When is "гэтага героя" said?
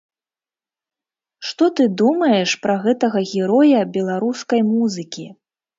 2.87-3.79